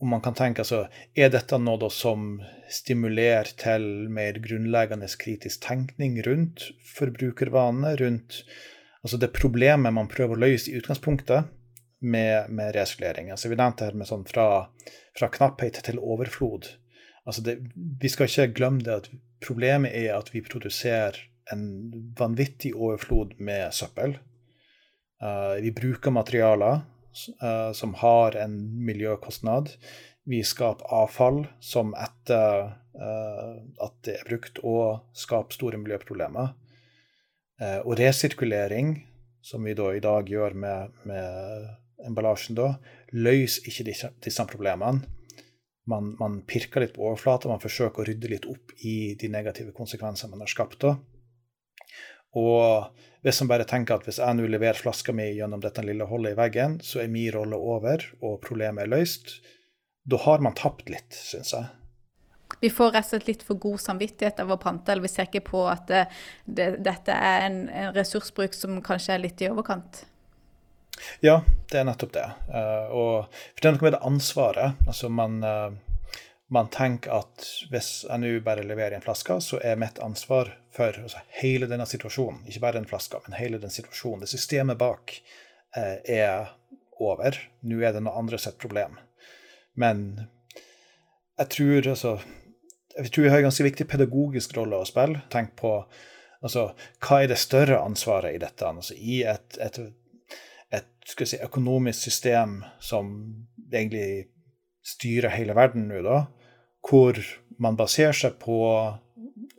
[0.02, 2.40] om man kan tenke altså, Er dette noe som
[2.72, 8.42] stimulerer til mer grunnleggende kritisk tenkning rundt forbrukervanene, rundt
[9.04, 11.52] altså det problemet man prøver å løse i utgangspunktet
[12.02, 13.32] med, med resirkulering?
[13.32, 14.48] Altså, vi nevnte her med sånn fra,
[15.18, 16.68] fra knapphet til overflod.
[17.26, 19.08] Altså det, vi skal ikke glemme det at
[19.46, 21.18] problemet er at vi produserer
[21.54, 21.64] en
[22.18, 24.18] vanvittig overflod med søppel.
[25.22, 26.84] Uh, vi bruker materialer
[27.76, 29.72] som har en miljøkostnad.
[30.26, 36.54] Vi skaper avfall som etter uh, at det er brukt, og skaper store miljøproblemer.
[37.62, 38.98] Uh, og resirkulering,
[39.46, 41.68] som vi da i dag gjør med, med
[42.08, 42.72] emballasjen, da,
[43.14, 45.06] løser ikke disse, disse problemene.
[45.86, 49.76] Man, man, pirker litt på overflata, man forsøker å rydde litt opp i de negative
[49.78, 50.80] konsekvensene man har skapt.
[50.82, 50.96] da.
[52.36, 52.92] Og
[53.26, 56.36] hvis man bare tenker at hvis jeg nå leverer flaska mi gjennom dette lille hullet
[56.36, 59.40] i veggen, så er min rolle over, og problemet er løst,
[60.06, 61.72] da har man tapt litt, syns jeg.
[62.62, 65.30] Vi får rett og slett litt for god samvittighet av å pante, eller vi ser
[65.30, 66.04] ikke på at det,
[66.46, 70.04] det, dette er en, en, ressursbruk som kanskje er litt i overkant.
[71.26, 71.40] Ja,
[71.72, 72.28] det er nettopp det.
[72.48, 74.86] Uh, og for det er noe med det ansvaret.
[74.86, 75.74] Altså man uh,
[76.54, 80.98] man tenker at hvis jeg nå bare leverer en flaske, så er mitt ansvar for
[81.02, 85.18] altså, hele denne situasjonen, ikke bare den flaska, men hele den situasjonen, det systemet bak,
[85.78, 86.54] eh, er
[87.02, 87.40] over.
[87.66, 89.00] Nå er det noe andre sitt problem.
[89.76, 90.28] Men
[91.36, 92.20] jeg tror altså
[92.96, 95.26] jeg tror vi har en ganske viktig pedagogisk rolle å spille.
[95.32, 95.72] Tenk på
[96.46, 96.70] altså,
[97.04, 98.70] hva er det større ansvaret i dette?
[98.70, 99.80] Altså, I et, et,
[100.80, 103.12] et si, økonomisk system som
[103.72, 104.30] egentlig
[104.86, 106.22] styrer hele verden nå, da,
[106.86, 107.18] hvor
[107.62, 108.60] man baserer seg på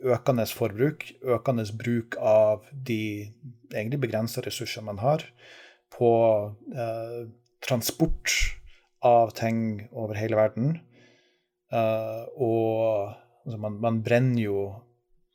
[0.07, 3.33] økende forbruk, økende bruk av de
[3.73, 5.25] egentlig begrensa ressursene man har,
[5.97, 6.11] på
[6.75, 7.23] eh,
[7.65, 8.33] transport
[9.07, 10.77] av ting over hele verden.
[11.73, 14.61] Eh, og altså man, man, brenner jo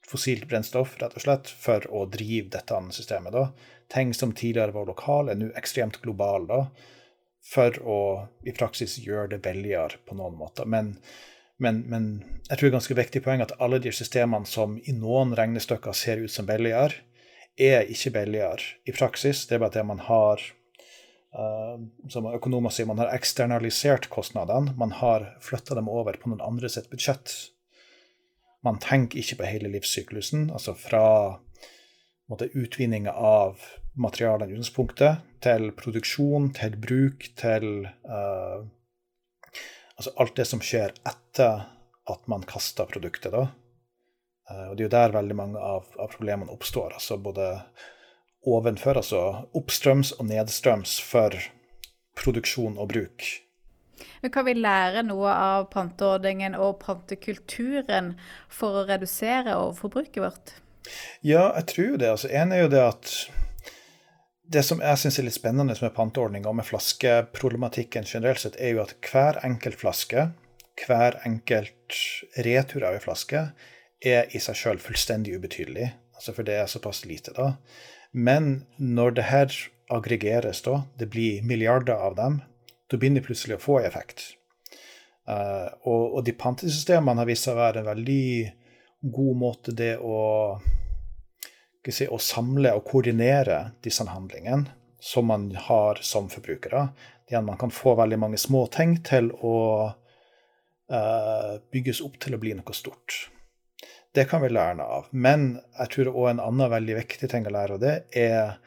[0.08, 3.36] fossilt brennstoff rett og slett for å drive dette systemet.
[3.36, 3.47] da.
[3.91, 6.65] Ting som tidligere var lokale, er nå ekstremt globale.
[7.51, 7.99] For å
[8.45, 10.67] i praksis gjøre det billigere på noen måter.
[10.69, 10.93] Men,
[11.62, 12.08] men, men
[12.50, 15.93] jeg tror det er ganske viktig poeng at alle de systemene som i noen regnestykker
[15.95, 17.04] ser ut som billigere,
[17.60, 19.45] er ikke billigere i praksis.
[19.45, 20.41] Det er bare det man har
[21.38, 21.78] uh,
[22.10, 24.74] som økonomer sier, man har eksternalisert kostnadene.
[24.80, 27.36] Man har flytta dem over på noen andre sitt budsjett.
[28.65, 31.06] Man tenker ikke på hele livssyklusen, altså fra
[32.32, 33.62] måte, utvinninga av
[34.02, 38.62] materialene i utgangspunktet, til produksjon, til bruk, til uh,
[40.01, 41.67] Altså alt det som skjer etter
[42.09, 43.43] at man kaster produktet, da.
[44.49, 46.95] Uh, og det er jo der veldig mange av, av problemene oppstår.
[46.97, 47.51] altså både
[48.49, 49.21] ovenfor, altså
[49.53, 51.37] oppstrøms og nedstrøms for
[52.17, 53.27] produksjon og bruk.
[54.25, 58.15] Men Kan vi lære noe av panteordningen og pantekulturen
[58.49, 60.55] for å redusere overforbruket vårt?
[61.21, 62.09] Ja, jeg tror det.
[62.09, 63.13] Altså, en er jo det at
[64.51, 68.75] det som jeg syns er litt spennende med panteordninga og med flaskeproblematikken generelt sett, er
[68.75, 70.27] jo at hver enkelt flaske,
[70.81, 71.99] hver enkelt
[72.45, 73.45] retur av ei flaske,
[74.01, 75.91] er i seg sjøl fullstendig ubetydelig.
[76.17, 77.53] Altså for det er såpass lite, da.
[78.11, 79.55] Men når det her
[79.91, 82.41] aggregeres, da, det blir milliarder av dem,
[82.91, 84.33] da begynner det plutselig å få effekt.
[85.29, 88.23] Uh, og, og, de pantesystemene har vist seg å være en veldig
[89.15, 90.17] god måte det å,
[91.89, 94.70] si, å samle og koordinere disse handlingene
[95.02, 96.88] som man har som forbrukere.
[97.30, 99.58] Igjen, man kan få veldig mange små ting til å
[99.89, 103.32] uh, bygges opp til å bli noe stort.
[104.13, 105.10] Det kan vi lære av.
[105.10, 108.60] Men jeg tror òg en annen veldig viktig ting å lære av det, er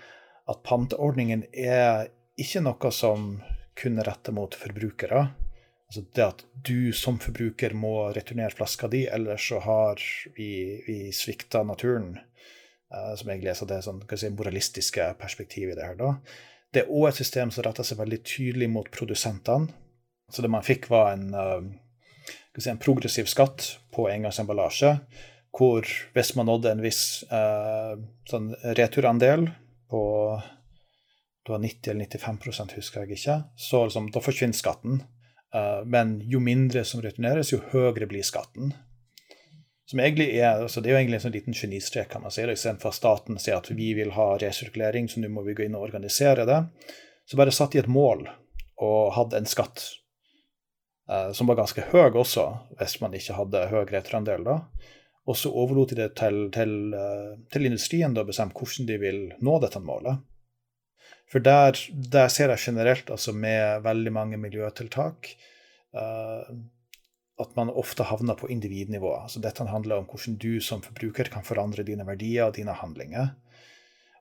[0.50, 3.36] at panteordningen er ikke noe som
[3.78, 5.26] kun er retta mot forbrukere.
[5.86, 10.00] Altså det at du som forbruker må returnere flaska di, ellers så har
[10.34, 12.16] vi, vi svikta naturen.
[12.94, 15.96] Uh, som jeg leser det sånn, si, moralistiske perspektivet i det her.
[15.98, 16.14] da.
[16.74, 19.72] Det er òg et system som retter seg veldig tydelig mot produsentene.
[20.32, 24.98] Så det man fikk, var en, uh, si, en progressiv skatt på engangsemballasje
[25.54, 27.94] hvor hvis man nådde en viss eh,
[28.30, 29.46] sånn returandel
[29.90, 30.02] på
[31.44, 35.02] det var 90 eller 95% husker jeg ikke, så liksom, da forsvinner skatten.
[35.54, 38.72] Uh, men jo mindre som returneres, jo høyere blir skatten.
[39.86, 42.44] Som egentlig er, altså Det er jo egentlig en sånn liten genistrek, kan man si.
[42.48, 45.76] Istedenfor at staten sier at vi vil ha resirkulering, så nå må vi gå inn
[45.76, 46.62] og organisere det.
[47.28, 48.26] Så bare satt de et mål
[48.84, 49.84] og hadde en skatt
[51.10, 52.46] eh, som var ganske høy også,
[52.80, 54.44] hvis man ikke hadde høy returandel.
[54.48, 54.58] da.
[55.28, 59.20] Og så overlot de det til, til, eh, til industrien å bestemme hvordan de vil
[59.44, 60.24] nå dette målet.
[61.32, 65.32] For der, der ser jeg generelt, altså med veldig mange miljøtiltak,
[65.96, 66.44] uh,
[67.40, 69.10] at man ofte havner på individnivå.
[69.24, 73.32] Altså dette handler om hvordan du som forbruker kan forandre dine verdier og dine handlinger.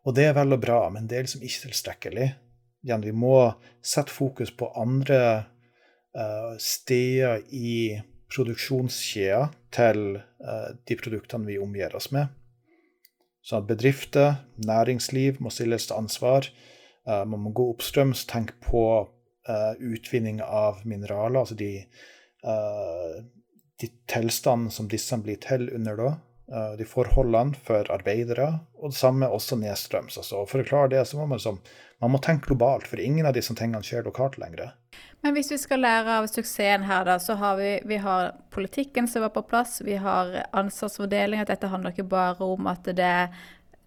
[0.03, 2.31] Og det er vel og bra, men det er liksom ikke tilstrekkelig.
[2.83, 3.37] Igjen, vi må
[3.85, 5.19] sette fokus på andre
[6.17, 8.01] uh, steder i
[8.33, 12.33] produksjonskjeda til uh, de produktene vi omgir oss med.
[13.43, 16.49] Så at bedrifter, næringsliv må stilles til ansvar.
[17.07, 18.85] Uh, man må gå oppstrøms, tenke på
[19.83, 21.81] utvinning av mineraler, altså de,
[22.43, 26.11] de tilstandene som disse blir til under da.
[26.77, 30.19] De forholdene for arbeidere, og det samme også nedstrøms.
[30.19, 31.61] Altså, for å klare det, så må man, liksom,
[32.03, 34.73] man må tenke globalt, for ingen av disse tingene skjer lokalt lenger.
[35.23, 39.07] Men hvis vi skal lære av suksessen her, da, så har vi, vi har politikken
[39.07, 39.79] som var på plass.
[39.87, 41.39] Vi har ansvarsfordeling.
[41.39, 43.13] At dette handler ikke bare om at det,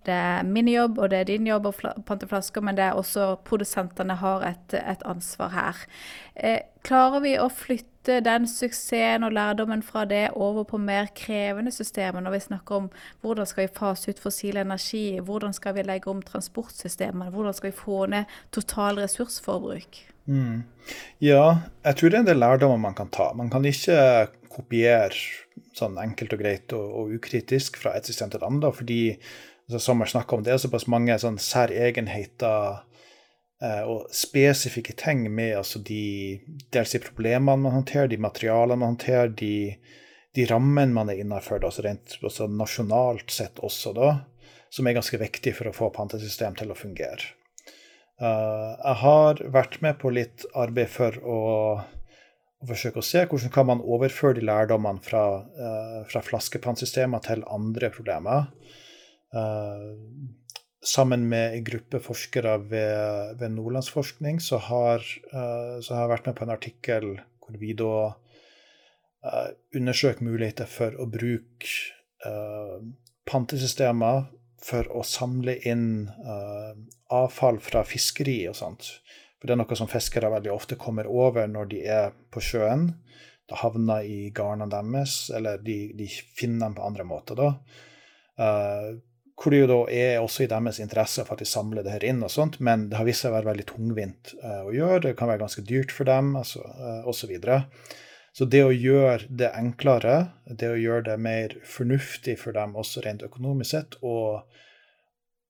[0.06, 1.74] det er min jobb og det er din jobb å
[2.06, 5.84] pante flasker, men det er også produsentene har et, et ansvar her.
[6.36, 11.72] Eh, klarer vi å flytte den suksessen og lærdommen fra det over på mer krevende
[11.74, 12.90] systemer, når vi snakker om
[13.24, 17.72] hvordan skal vi fase ut fossil energi, hvordan skal vi legge om transportsystemene, hvordan skal
[17.72, 20.04] vi få ned total ressursforbruk?
[20.26, 20.62] Mm.
[21.22, 23.32] Ja, jeg tror det er en del lærdommer man kan ta.
[23.34, 23.98] Man kan ikke
[24.50, 25.14] kopiere
[25.76, 29.00] sånn enkelt og greit og, og ukritisk fra et system til et annet, fordi
[29.68, 32.80] altså, som jeg snakka om, det er såpass mange sånn særegenheter
[33.62, 36.40] eh, og spesifikke ting med altså, de,
[36.74, 39.56] dels de problemene man håndterer, de materialene man håndterer, de,
[40.36, 44.12] de rammene man er innafor, altså rent altså, nasjonalt sett også, da,
[44.70, 47.34] som er ganske viktig for å få pantesystem til å fungere.
[48.16, 51.40] Uh, jeg har vært med på litt arbeid for å,
[51.76, 57.44] å, forsøke å se hvordan kan man overføre de lærdommene fra, uh, fra flaskepantsystemer til
[57.52, 58.48] andre problemer.
[59.36, 59.92] Uh,
[60.86, 66.36] sammen med en gruppe forskere ved, ved Nordlandsforskning så har, så har, jeg vært med
[66.38, 67.08] på en artikkel
[67.42, 67.96] hvor vi da
[69.26, 71.72] uh, undersøker muligheter for å bruke
[72.26, 72.78] uh,
[73.26, 74.28] pantesystemer
[74.62, 76.72] for å samle inn uh,
[77.14, 78.88] avfall fra fiskeri og sånt.
[79.36, 82.88] For det er noe som fiskere veldig ofte kommer over når de er på sjøen.
[83.46, 87.38] Det havner i garnene deres, eller de, de, finner dem på andre måter.
[87.38, 87.52] da.
[88.36, 88.96] Uh,
[89.36, 92.06] hvor det jo da er også i deres interesse for at de samler det her
[92.08, 95.02] inn, og sånt, men det har vist seg å være veldig tungvint uh, å gjøre.
[95.04, 97.34] Det kan være ganske dyrt for dem, altså, uh, osv.
[97.44, 97.58] Så,
[98.40, 100.16] så det å gjøre det enklere,
[100.48, 104.48] det å gjøre det mer fornuftig for dem også rent økonomisk sett, og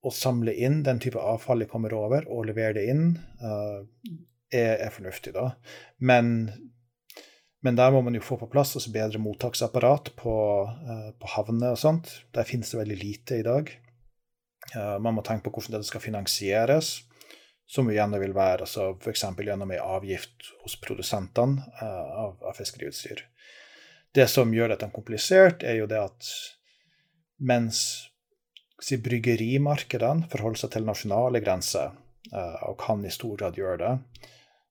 [0.06, 3.86] å samle inn den type avfall de kommer over, og levere det inn, uh,
[4.50, 5.34] er, er, fornuftig.
[5.38, 5.52] da.
[6.02, 6.50] Men,
[7.64, 11.74] men, der må man jo få på plass altså bedre mottaksapparat på, uh, på havner
[11.74, 12.12] og sånt.
[12.36, 13.72] Der finnes det veldig lite i dag.
[14.74, 16.92] Uh, man må tenke på hvordan det skal finansieres,
[17.66, 19.24] som igjen vil være altså f.eks.
[19.42, 23.24] gjennom en avgift hos produsentene av, av fiskeriutstyr.
[24.14, 26.28] Det som gjør dette komplisert, er jo det at
[27.42, 27.80] mens
[28.80, 31.90] si, bryggerimarkedene forholder seg til nasjonale grenser,
[32.66, 33.90] og kan i stor grad gjøre det,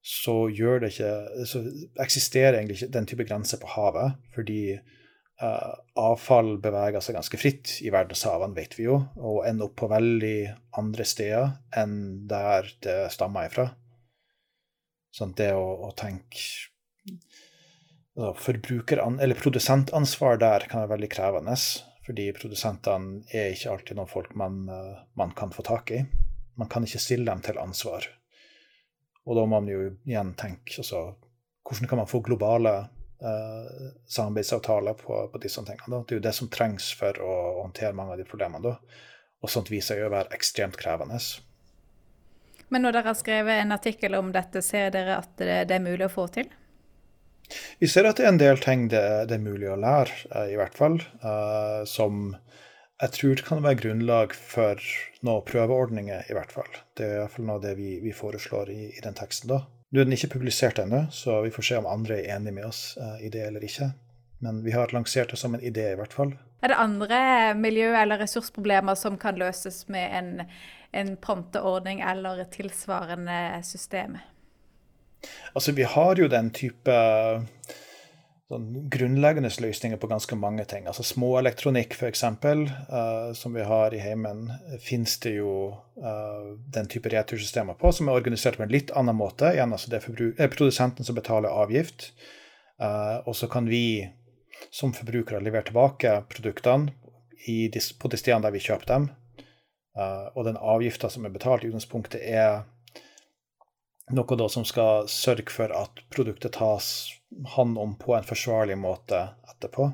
[0.06, 1.14] så, ikke,
[1.50, 1.64] så
[2.04, 4.20] eksisterer egentlig ikke den type grenser på havet.
[4.36, 9.80] Fordi uh, avfall beveger seg ganske fritt i verdenshavene, vet vi jo, og ender opp
[9.82, 10.38] på veldig
[10.78, 11.98] andre steder enn
[12.30, 13.72] der det stammer ifra.
[15.16, 16.44] Sånn det å, å tenke
[18.20, 18.54] altså,
[19.24, 21.58] eller Produsentansvar der kan være veldig krevende.
[22.06, 26.04] Fordi produsentene er ikke alltid noen folk man, eh, man, kan få tak i.
[26.60, 28.06] Man kan ikke stille dem til ansvar.
[29.26, 31.08] Og da må man jo igjen tenke altså,
[31.66, 32.76] hvordan kan man få globale
[33.22, 35.90] eh, samarbeidsavtaler på, på, disse tingene.
[35.96, 36.04] Da?
[36.04, 38.62] Det er jo det som trengs for å håndtere mange av de problemene.
[38.66, 39.02] Da.
[39.42, 41.20] Og sånt viser seg å være ekstremt krevende.
[42.74, 45.86] Men når dere har skrevet en artikkel om dette, ser dere at det, det er
[45.86, 46.50] mulig å få til?
[47.78, 50.48] Vi ser at det er en del ting det, det er mulig å lære, uh,
[50.50, 50.98] i hvert fall.
[51.22, 52.34] Uh, som
[53.02, 54.80] jeg tror det kan være grunnlag for
[55.26, 56.70] noen prøveordninger, i hvert fall.
[56.96, 59.52] Det er i hvert fall noe av det vi, vi foreslår i, i, den teksten.
[59.52, 59.66] da.
[59.92, 62.68] Nå er den ikke publisert ennå, så vi får se om andre er enig med
[62.70, 63.92] oss uh, i det eller ikke.
[64.44, 66.34] Men vi har lansert det som en idé, i hvert fall.
[66.64, 67.20] Er det andre
[67.60, 70.32] miljø- eller ressursproblemer som kan løses med en,
[70.96, 74.18] en panteordning eller et tilsvarende system?
[75.54, 76.96] Altså, vi har jo den type
[78.52, 80.86] sånn grunnleggende løsninger på ganske mange ting.
[80.90, 84.48] Altså Småelektronikk, f.eks., uh, som vi har i heimen,
[84.84, 89.18] finnes det jo uh, den type retursystemer på, som er organisert på en litt annen
[89.18, 89.50] måte.
[89.56, 92.12] Igjen, altså det er produsenten som betaler avgift.
[92.82, 94.06] Uh, og så kan vi
[94.74, 96.94] som forbrukere levere tilbake produktene
[97.46, 99.10] de, på de stedene der vi kjøper dem.
[99.96, 102.66] Uh, og den avgifta som er betalt, i utgangspunktet er
[104.14, 106.88] noe da som skal sørge for at produktet tas
[107.56, 109.90] hånd om på en forsvarlig måte etterpå.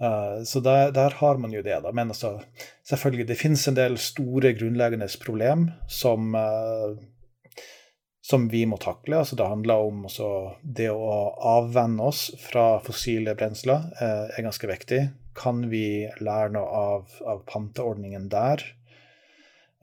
[0.00, 1.92] Uh, så der, der, har man jo det, da.
[1.92, 2.38] Men altså,
[2.88, 6.96] selvfølgelig, det finnes en del store grunnleggende problem som, uh,
[8.24, 9.18] som vi må takle.
[9.20, 10.30] Altså, det handler om altså,
[10.64, 11.10] det å
[11.52, 15.02] avvenne oss fra fossile brensler uh, er ganske viktig.
[15.36, 18.64] Kan vi lære noe av, av panteordningen der?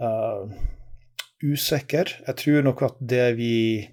[0.02, 0.50] Uh,
[1.44, 2.10] usikker.
[2.26, 3.86] Jeg tror nok at det vi,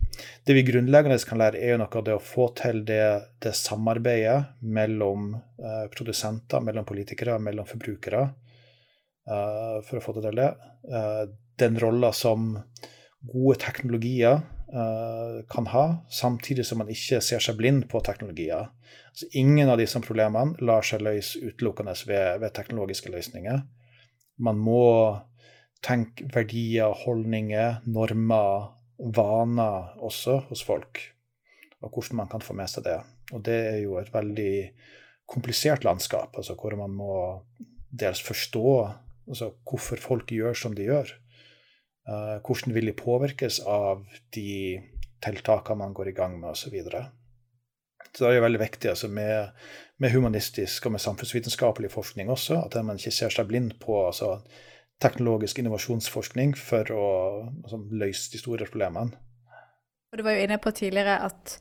[0.47, 3.05] det vi grunnleggende kan lære, er jo noe av det å få til det,
[3.45, 8.25] det samarbeidet mellom uh, produsenter, mellom politikere, mellom forbrukere,
[9.29, 10.51] uh, for å få til det.
[10.89, 11.25] Uh,
[11.61, 12.55] den rolla som
[13.25, 14.43] gode teknologier
[14.75, 18.73] kan ha, samtidig som man ikke ser seg blind på teknologier.
[19.13, 23.61] Altså, ingen av disse problemene lar seg løse utelukkende ved, ved teknologiske løsninger.
[24.43, 24.81] Man må
[25.85, 28.71] tenk verdier, holdninger, normer,
[29.15, 31.01] vaner også hos folk.
[31.85, 32.99] Og hvordan man kan få med seg det.
[33.35, 34.55] Og det er jo et veldig
[35.29, 37.17] komplisert landskap, altså hvor man må
[37.95, 38.69] dels forstå
[39.29, 41.13] altså hvorfor folk gjør som de gjør.
[42.05, 44.05] Uh, hvordan vil de påvirkes av
[44.37, 44.81] de
[45.25, 46.75] tiltakene man går i gang med, osv.
[48.13, 49.55] Så, det er veldig viktig altså med,
[49.97, 54.37] med, humanistisk og med samfunnsvitenskapelig forskning også, at man ikke ser seg blind på altså,
[55.05, 57.07] teknologisk innovasjonsforskning for å
[57.63, 59.21] altså, løse de store problemene.
[60.15, 61.59] Og Du var jo inne på tidligere at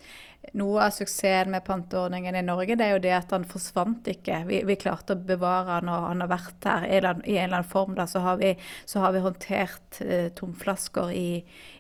[0.60, 4.44] noe av suksessen med panteordningen i Norge, det er jo det at han forsvant ikke.
[4.50, 7.70] Vi, vi klarte å bevare han, og han har vært her i en eller annen
[7.70, 7.96] form.
[7.98, 8.52] Da, så, har vi,
[8.86, 11.30] så har vi håndtert eh, tomflasker i,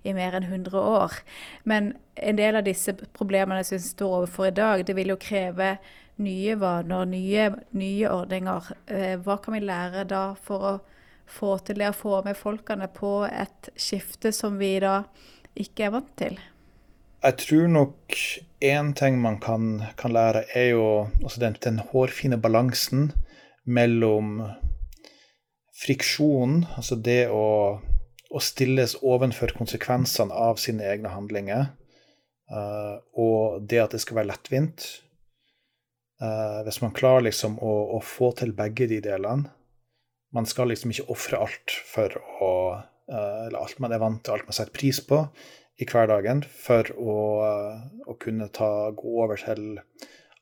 [0.01, 1.19] i, mer enn 100 år.
[1.69, 5.19] Men en del av disse problemene som vi står overfor i dag, det vil jo
[5.21, 5.75] kreve
[6.23, 8.73] nye vaner, nye, nye ordninger.
[8.87, 10.73] Eh, hva kan vi lære da for å
[11.29, 15.03] få til det å få med folkene på et skifte som vi da
[15.59, 16.39] ikke er vant til?
[17.23, 18.17] Jeg tror nok
[18.63, 20.87] én ting man kan, kan, lære, er jo
[21.23, 23.13] altså den, den, hårfine balansen
[23.63, 24.41] mellom
[25.83, 27.79] friksjon, altså det å,
[28.27, 31.69] å stilles ovenfor konsekvensene av sine egne handlinger,
[32.51, 34.85] uh, og det at det skal være lettvint.
[36.19, 39.47] Uh, hvis man klarer liksom å, å, få til begge de delene
[40.33, 44.33] Man skal liksom ikke ofre alt for å uh, Eller alt man er vant til,
[44.33, 45.25] alt man setter pris på
[45.81, 47.13] i hverdagen, for å,
[48.05, 49.79] å kunne ta, gå over til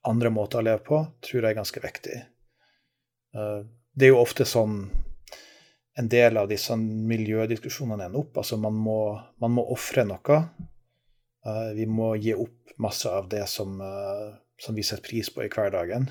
[0.07, 2.17] andre måter å leve på, tror jeg er ganske viktig.
[3.31, 4.75] Det er jo ofte sånn
[5.99, 8.37] en del av disse miljødiskusjonene ender opp.
[8.41, 8.99] Altså man må,
[9.43, 10.41] man må ofre noe.
[11.75, 13.79] Vi må gi opp masse av det som,
[14.57, 16.07] som, vi setter pris på i hverdagen.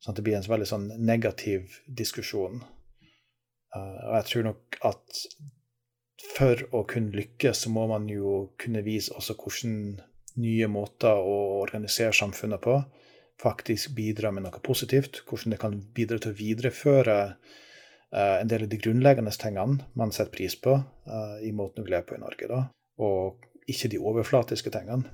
[0.00, 2.62] Sånn at det blir en veldig sånn negativ diskusjon.
[3.76, 5.22] Uh, og jeg tror nok at
[6.36, 9.76] for å kunne lykkes, så må man jo kunne vise også hvordan
[10.40, 12.80] nye måter å organisere samfunnet på
[13.40, 15.22] faktisk bidrar med noe positivt.
[15.28, 20.14] Hvordan det kan bidra til å videreføre uh, en del av de grunnleggende tingene man
[20.14, 22.48] setter pris på uh, i måten vi lever på i Norge.
[22.50, 22.62] da,
[23.04, 25.08] Og ikke de overflatiske tingene.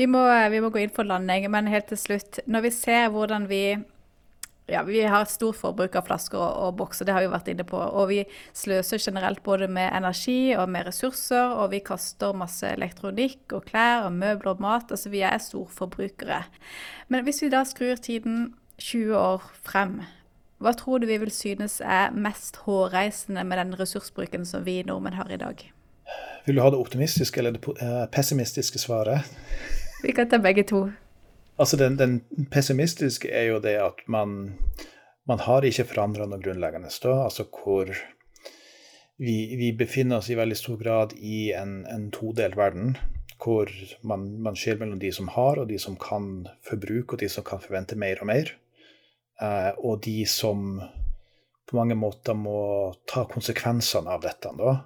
[0.00, 2.40] Vi må, vi må gå inn for landing, men helt til slutt.
[2.48, 3.64] Når vi ser hvordan vi
[4.70, 7.50] ja, vi har et stort forbruk av flasker og, og, bokser, det har vi vært
[7.50, 7.76] inne på.
[7.76, 8.20] Og vi
[8.56, 14.06] sløser generelt både med energi og med ressurser, og vi kaster masse elektronikk og klær
[14.06, 14.94] og møbler og mat.
[14.94, 16.44] Altså vi er storforbrukere.
[17.10, 20.00] Men hvis vi da skrur tiden 20 år frem,
[20.62, 25.18] hva tror du vi vil synes er mest hårreisende med den ressursbruken som vi nordmenn
[25.18, 25.66] har i dag?
[26.46, 29.26] Vil du ha det optimistiske eller det eh, pessimistiske svaret?
[30.02, 30.86] Vi kan ta begge to.
[31.60, 34.54] Altså, den, den pessimistiske er jo det at man,
[35.28, 36.90] man har ikke forandra noe grunnleggende.
[37.02, 37.18] Da.
[37.26, 37.92] Altså hvor
[39.22, 42.96] vi, vi, befinner oss i veldig stor grad i en, en todelt verden.
[43.42, 43.70] Hvor
[44.06, 47.44] man, man skiller mellom de som har, og de som kan forbruke, og de som
[47.46, 48.52] kan forvente mer og mer.
[49.42, 50.78] Eh, og de som
[51.68, 54.52] på mange måter må ta konsekvensene av dette.
[54.58, 54.76] Da.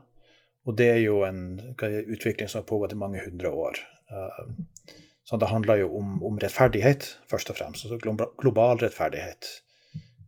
[0.67, 3.83] Og det er jo en utvikling som har pågått i mange hundre år.
[4.11, 4.97] Eh,
[5.27, 7.85] så det handler jo om, om rettferdighet, først og fremst.
[7.85, 9.49] Altså global rettferdighet.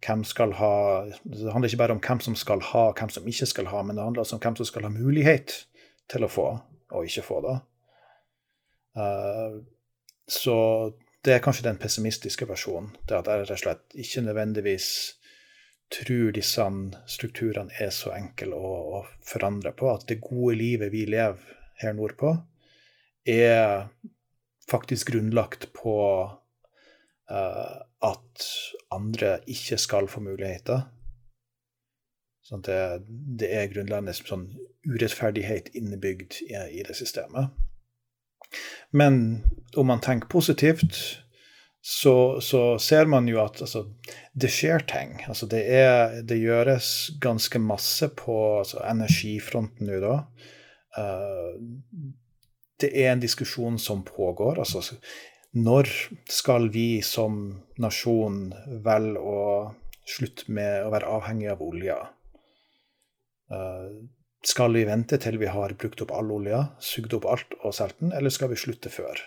[0.03, 0.73] Hvem skal ha,
[1.23, 3.83] det handler ikke bare om hvem som skal ha, og hvem som ikke skal ha,
[3.87, 5.55] men det handler også om hvem som skal ha mulighet
[6.11, 6.49] til å få,
[6.91, 7.55] og ikke få det.
[8.99, 9.61] Uh,
[10.27, 10.59] så
[11.23, 12.91] det er kanskje den pessimistiske versjonen.
[13.07, 14.91] Det at jeg rett og slett ikke nødvendigvis
[15.95, 16.65] tror disse
[17.09, 19.95] strukturene er så enkle å, å forandre på.
[19.95, 22.35] At det gode livet vi lever her nordpå,
[23.29, 23.87] er
[24.71, 25.97] faktisk grunnlagt på
[27.31, 28.49] uh, at
[28.95, 30.87] andre ikke skal få muligheter.
[32.49, 34.47] Sånn det, det, er grunnleggende sånn
[34.89, 37.53] urettferdighet innebygd i, i det systemet.
[38.97, 39.43] Men
[39.77, 40.97] om man tenker positivt,
[41.85, 43.85] så, så ser man jo at altså,
[44.33, 45.19] det skjer ting.
[45.29, 46.89] Altså, det, er, det, gjøres
[47.21, 50.17] ganske masse på altså, energifronten nå da.
[50.99, 51.55] Uh,
[52.83, 54.61] det er en diskusjon som pågår.
[54.63, 54.83] Altså,
[55.59, 55.91] når
[56.31, 57.41] skal vi som
[57.81, 58.53] nasjon
[58.85, 59.41] velge å
[60.09, 61.99] slutte med å være avhengig av olja?
[63.53, 64.07] Uh,
[64.47, 67.99] skal vi vente til vi har brukt opp all olja, sugd opp alt og solgt
[68.03, 69.19] den, eller skal vi slutte før?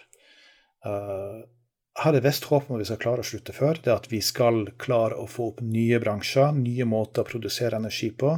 [0.82, 3.82] Jeg har et visst håp om at vi skal klare å slutte før.
[3.84, 8.10] Det at vi skal klare å få opp nye bransjer, nye måter å produsere energi
[8.16, 8.34] på,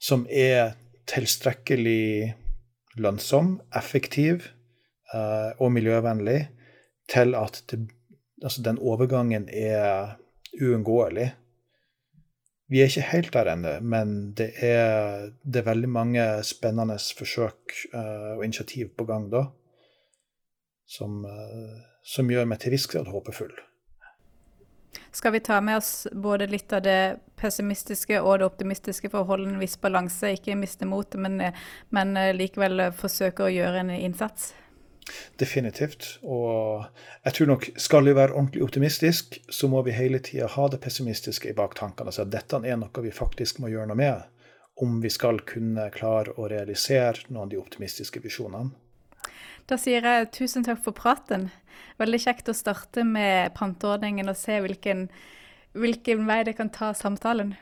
[0.00, 0.76] som er
[1.10, 2.32] tilstrekkelig
[3.00, 4.46] lønnsom, effektiv
[5.14, 6.40] uh, og miljøvennlig
[7.10, 7.82] til at det,
[8.42, 10.16] altså den overgangen er
[10.60, 11.30] uunngåelig.
[12.70, 17.74] Vi er ikke helt der ennå, men det er, det er, veldig mange spennende forsøk
[17.94, 19.48] uh, og initiativ på gang da,
[20.86, 23.52] som, uh, som gjør meg til viss grad håpefull.
[25.14, 29.30] Skal vi ta med oss både litt av det pessimistiske og det optimistiske for å
[29.32, 31.54] holde en viss balanse, ikke miste motet, men,
[31.94, 34.52] men likevel forsøke å gjøre en innsats?
[35.40, 36.18] Definitivt.
[36.22, 36.84] Og
[37.24, 40.82] jeg tror nok skal vi være ordentlig optimistisk, så må vi hele tida ha det
[40.84, 42.10] pessimistiske i baktankene.
[42.10, 44.28] Altså at dette er noe vi faktisk må gjøre noe med
[44.80, 48.72] om vi skal kunne klare å realisere noen av de optimistiske visjonene.
[49.68, 51.48] Da sier jeg tusen takk for praten.
[52.00, 55.08] Veldig kjekt å starte med panteordningen og se hvilken,
[55.76, 57.56] hvilken vei det kan ta samtalen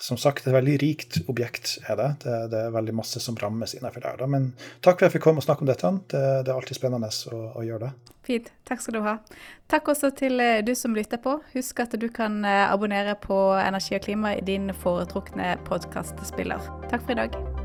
[0.00, 2.08] som sagt, et veldig rikt objekt er det.
[2.24, 4.16] Det, det er veldig masse som rammes innenfor der.
[4.22, 4.28] Da.
[4.30, 4.50] Men
[4.80, 5.92] takk for at jeg fikk komme og snakke om dette.
[6.12, 8.16] Det, det er alltid spennende å, å, gjøre det.
[8.26, 8.50] Fint.
[8.68, 9.16] Takk skal du ha.
[9.70, 11.36] Takk også til eh, du som lytter på.
[11.52, 16.70] Husk at du kan eh, abonnere på Energi og klima i din foretrukne podkastspiller.
[16.88, 17.59] Takk for i dag.